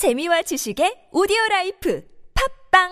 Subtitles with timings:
[0.00, 2.02] 재미와 지식의 오디오 라이프
[2.72, 2.88] 팟빵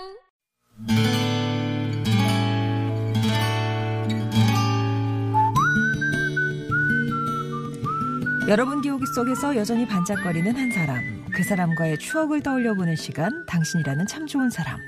[8.49, 14.27] 여러분 기억 속에서 여전히 반짝거리는 한 사람, 그 사람과의 추억을 떠올려 보는 시간, 당신이라는 참
[14.27, 14.79] 좋은 사람.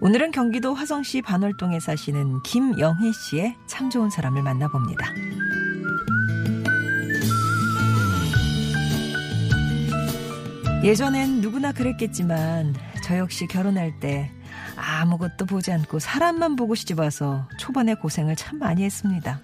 [0.00, 5.12] 오늘은 경기도 화성시 반월동에 사시는 김영희 씨의 참 좋은 사람을 만나봅니다.
[10.82, 12.74] 예전엔 누구나 그랬겠지만
[13.04, 14.30] 저 역시 결혼할 때
[14.76, 19.42] 아무것도 보지 않고 사람만 보고 시집 와서 초반에 고생을 참 많이 했습니다.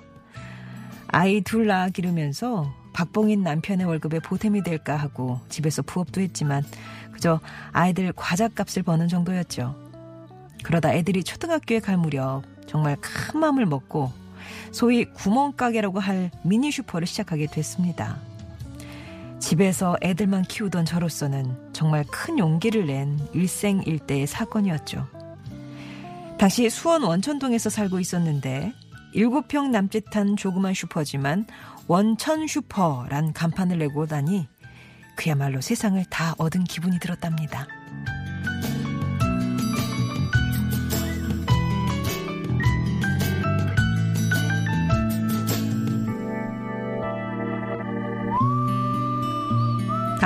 [1.08, 6.64] 아이 둘 낳아 기르면서 박봉인 남편의 월급에 보탬이 될까 하고 집에서 부업도 했지만
[7.12, 7.40] 그저
[7.72, 9.76] 아이들 과자값을 버는 정도였죠.
[10.62, 14.10] 그러다 애들이 초등학교에 갈 무렵 정말 큰 마음을 먹고
[14.72, 18.18] 소위 구멍가게라고 할 미니 슈퍼를 시작하게 됐습니다.
[19.38, 25.06] 집에서 애들만 키우던 저로서는 정말 큰 용기를 낸 일생일대의 사건이었죠.
[26.38, 28.72] 당시 수원 원천동에서 살고 있었는데
[29.14, 31.46] 7평 남짓한 조그만 슈퍼지만
[31.86, 34.48] 원천 슈퍼란 간판을 내고 다니
[35.16, 37.66] 그야말로 세상을 다 얻은 기분이 들었답니다.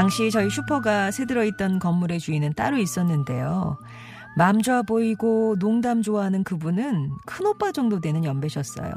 [0.00, 3.76] 당시 저희 슈퍼가 세들어 있던 건물의 주인은 따로 있었는데요.
[4.34, 8.94] 맘 좋아 보이고 농담 좋아하는 그분은 큰오빠 정도 되는 연배셨어요.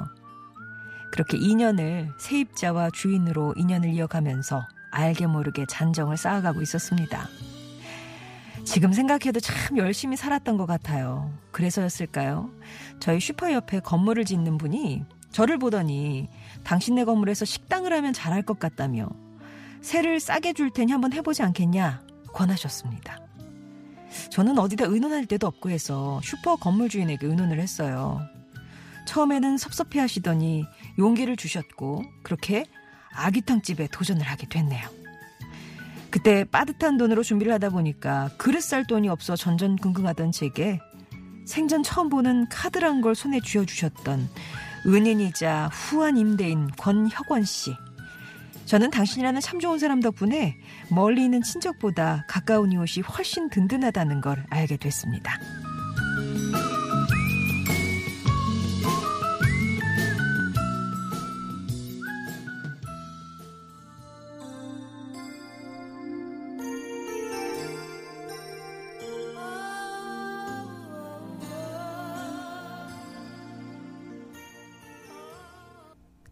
[1.11, 7.27] 그렇게 2년을 세입자와 주인으로 인연을 이어가면서 알게 모르게 잔정을 쌓아가고 있었습니다.
[8.63, 11.33] 지금 생각해도 참 열심히 살았던 것 같아요.
[11.51, 12.49] 그래서였을까요?
[13.01, 16.29] 저희 슈퍼 옆에 건물을 짓는 분이 저를 보더니
[16.63, 19.09] 당신네 건물에서 식당을 하면 잘할 것 같다며
[19.83, 22.01] 세를 싸게 줄 테니 한번 해보지 않겠냐
[22.33, 23.19] 권하셨습니다.
[24.31, 28.19] 저는 어디다 의논할 데도 없고 해서 슈퍼 건물 주인에게 의논을 했어요.
[29.05, 30.65] 처음에는 섭섭해 하시더니
[30.97, 32.65] 용기를 주셨고 그렇게
[33.13, 34.87] 아기탕집에 도전을 하게 됐네요.
[36.09, 40.79] 그때 빠듯한 돈으로 준비를 하다 보니까 그릇 살 돈이 없어 전전긍긍하던 제게
[41.45, 44.29] 생전 처음 보는 카드란 걸 손에 쥐어주셨던
[44.85, 47.75] 은인이자 후한 임대인 권혁원 씨.
[48.73, 50.57] 저는 당신이라는 참 좋은 사람 덕분에
[50.89, 55.37] 멀리 있는 친척보다 가까운 이웃이 훨씬 든든하다는 걸 알게 됐습니다.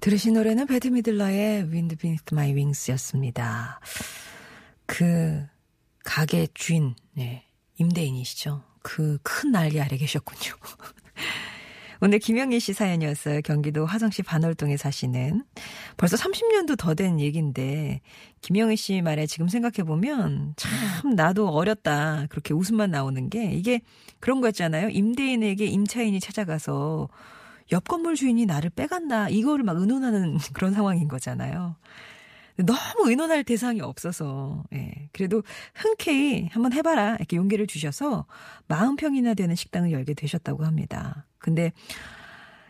[0.01, 3.79] 들으신 노래는 배드 미들러의 Wind Beneath My Wings였습니다.
[4.87, 5.45] 그
[6.03, 7.45] 가게 주인, 네,
[7.77, 8.63] 임대인이시죠.
[8.81, 10.55] 그 큰 난리 아래 계셨군요.
[12.03, 13.41] 오늘 김영희 씨 사연이었어요.
[13.43, 15.43] 경기도 화성시 반월동에 사시는.
[15.97, 18.01] 벌써 30년도 더 된 얘기인데,
[18.41, 22.25] 김영희 씨 말에 지금 생각해 보면, 참, 나도 어렸다.
[22.29, 23.81] 그렇게 웃음만 나오는 게, 이게
[24.19, 24.89] 그런 거 있잖아요.
[24.89, 27.07] 임대인에게 임차인이 찾아가서,
[27.71, 29.29] 옆 건물 주인이 나를 빼간다.
[29.29, 31.75] 이거를 막 의논하는 그런 상황인 거잖아요.
[32.57, 35.09] 너무 의논할 대상이 없어서, 예.
[35.13, 35.41] 그래도
[35.73, 37.15] 흔쾌히 한번 해봐라.
[37.15, 38.25] 이렇게 용기를 주셔서
[38.67, 41.25] 40평이나 되는 식당을 열게 되셨다고 합니다.
[41.39, 41.71] 근데,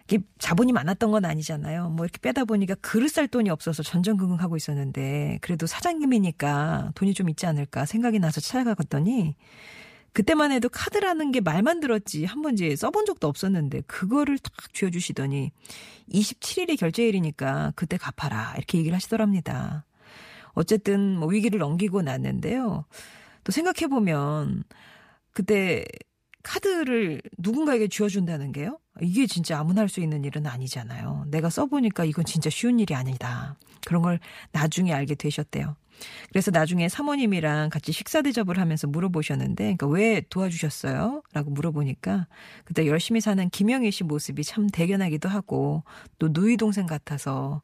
[0.07, 1.89] 이게 자본이 많았던 건 아니잖아요.
[1.89, 7.45] 뭐 이렇게 빼다 보니까 그릇 살 돈이 없어서 전전긍긍하고 있었는데, 그래도 사장님이니까 돈이 좀 있지
[7.45, 9.35] 않을까 생각이 나서 찾아가봤더니,
[10.13, 15.51] 그때만 해도 카드라는 게 말만 들었지 한번 이제 써본 적도 없었는데 그거를 탁 쥐어주시더니
[16.09, 19.85] 27일이 결제일이니까 그때 갚아라 이렇게 얘기를 하시더랍니다.
[20.53, 22.85] 어쨌든 뭐 위기를 넘기고 났는데요.
[23.43, 24.63] 또 생각해 보면
[25.31, 25.85] 그때
[26.43, 28.79] 카드를 누군가에게 쥐어준다는 게요.
[28.99, 31.25] 이게 진짜 아무나 할 수 있는 일은 아니잖아요.
[31.27, 33.55] 내가 써보니까 이건 진짜 쉬운 일이 아니다.
[33.85, 34.19] 그런 걸
[34.51, 35.75] 나중에 알게 되셨대요.
[36.29, 41.21] 그래서 나중에 사모님이랑 같이 식사 대접을 하면서 물어보셨는데, 그러니까 왜 도와주셨어요?
[41.33, 42.27] 라고 물어보니까,
[42.65, 45.83] 그때 열심히 사는 김영희 씨 모습이 참 대견하기도 하고,
[46.17, 47.61] 또 누이 동생 같아서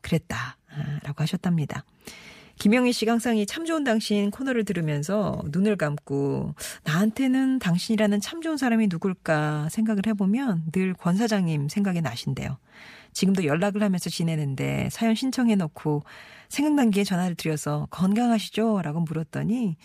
[0.00, 0.56] 그랬다.
[1.02, 1.84] 라고 하셨답니다.
[2.58, 6.54] 김영희 씨가 항상 이 참 좋은 당신 코너를 들으면서 눈을 감고
[6.84, 12.58] 나한테는 당신이라는 참 좋은 사람이 누굴까 생각을 해보면 늘 권 사장님 생각이 나신대요.
[13.12, 16.02] 지금도 연락을 하면서 지내는데 사연 신청해놓고
[16.48, 18.82] 생각난 기에 전화를 드려서 건강하시죠?
[18.82, 19.76] 라고 물었더니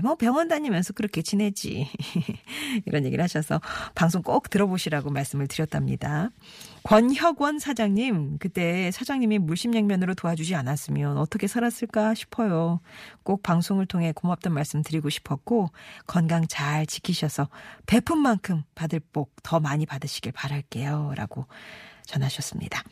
[0.00, 1.88] 뭐 병원 다니면서 그렇게 지내지.
[2.86, 3.60] 이런 얘기를 하셔서
[3.94, 6.30] 방송 꼭 들어보시라고 말씀을 드렸답니다.
[6.82, 12.80] 권혁원 사장님, 그때 사장님이 물심양면으로 도와주지 않았으면 어떻게 살았을까 싶어요.
[13.22, 15.70] 꼭 방송을 통해 고맙다는 말씀 드리고 싶었고,
[16.06, 17.48] 건강 잘 지키셔서
[17.86, 21.12] 베푼 만큼 받을 복 더 많이 받으시길 바랄게요.
[21.14, 21.46] 라고
[22.06, 22.82] 전하셨습니다.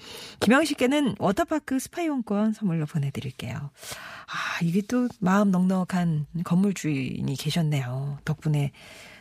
[0.41, 3.57] 김영식께는 워터파크 스파이용권 선물로 보내드릴게요.
[3.57, 8.19] 아, 이게 또 마음 넉넉한 건물 주인이 계셨네요.
[8.25, 8.73] 덕분에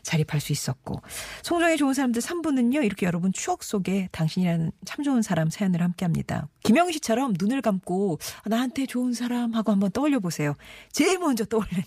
[0.03, 1.01] 자립할 수 있었고.
[1.43, 6.47] 송정의 좋은 사람들 3부는요, 이렇게 여러분 추억 속에 당신이라는 참 좋은 사람 사연을 함께 합니다.
[6.63, 10.55] 김영희처럼 눈을 감고 나한테 좋은 사람 하고 한번 떠올려 보세요.
[10.91, 11.83] 제일 먼저 떠올리는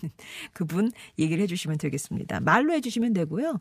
[0.53, 2.39] 그분 얘기를 해주시면 되겠습니다.
[2.41, 3.59] 말로 해주시면 되고요.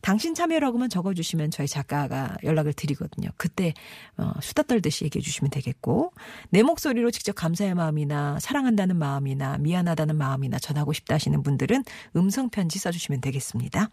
[0.00, 3.28] 당신 참여라고만 적어주시면 저희 작가가 연락을 드리거든요.
[3.36, 3.74] 그때
[4.16, 6.12] 어, 수다 떨듯이 얘기해 주시면 되겠고
[6.48, 11.84] 내 목소리로 직접 감사의 마음이나 사랑한다는 마음이나 미안하다는 마음이나 전하고 싶다 하시는 분들은
[12.16, 13.89] 음성 편지 써주시면 되겠습니다.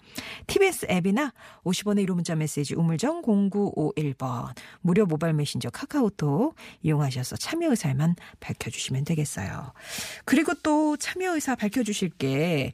[0.47, 1.33] TBS 앱이나
[1.63, 9.73] 50원의 1호 문자 메시지 우물정 0951번 무료 모바일 메신저 카카오톡 이용하셔서 참여 의사만 밝혀주시면 되겠어요.
[10.25, 12.73] 그리고 또 참여 의사 밝혀주실 게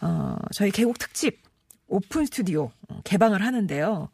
[0.00, 1.42] 어, 저희 개국 특집
[1.86, 2.70] 오픈 스튜디오
[3.04, 4.10] 개방을 하는데요.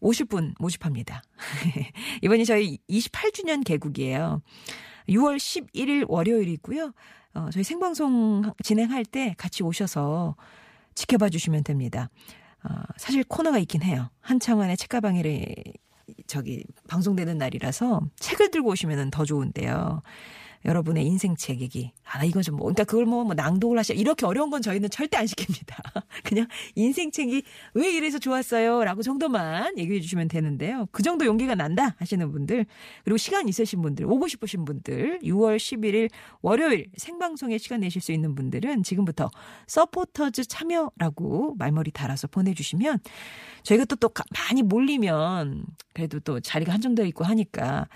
[0.00, 1.22] 오실 분 모집합니다.
[2.22, 4.42] 이번이 저희 28주년 개국이에요.
[5.08, 6.92] 6월 11일 월요일이고요.
[7.34, 10.36] 어, 저희 생방송 진행할 때 같이 오셔서
[10.96, 12.10] 지켜봐 주시면 됩니다.
[12.64, 14.10] 어, 사실 코너가 있긴 해요.
[14.20, 15.46] 한창원의 책가방이를
[16.26, 20.02] 저기 방송되는 날이라서 책을 들고 오시면 더 좋은데요.
[20.66, 21.92] 여러분의 인생책 얘기.
[22.04, 23.94] 아, 이건 좀 뭐, 그러니까 그걸 뭐, 뭐 낭독을 하셔.
[23.94, 25.76] 이렇게 어려운 건 저희는 절대 안 시킵니다.
[26.24, 27.42] 그냥 인생책이
[27.74, 28.82] 왜 이래서 좋았어요?
[28.84, 30.86] 라고 정도만 얘기해 주시면 되는데요.
[30.90, 32.66] 그 정도 용기가 난다 하시는 분들,
[33.04, 36.10] 그리고 시간 있으신 분들, 오고 싶으신 분들, 6월 11일
[36.42, 39.30] 월요일 생방송에 시간 내실 수 있는 분들은 지금부터
[39.68, 42.98] 서포터즈 참여라고 말머리 달아서 보내주시면
[43.62, 45.64] 저희가 또, 또 많이 몰리면
[45.94, 47.86] 그래도 또 자리가 한정되어 있고 하니까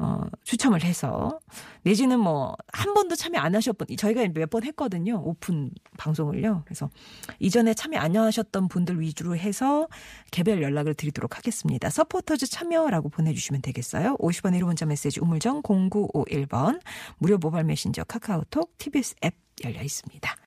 [0.00, 1.38] 어, 추첨을 해서.
[1.82, 5.20] 내지는 뭐 한 번도 참여 안 하셨던 저희가 몇 번 했거든요.
[5.24, 6.62] 오픈 방송을요.
[6.64, 6.90] 그래서
[7.38, 9.86] 이전에 참여 안 하셨던 분들 위주로 해서
[10.32, 11.90] 개별 연락을 드리도록 하겠습니다.
[11.90, 14.16] 서포터즈 참여라고 보내주시면 되겠어요.
[14.18, 16.80] 50원 1호 문자 메시지 우물정 0951번.
[17.18, 20.36] 무료 모바일 메신저 카카오톡 TBS 앱 열려 있습니다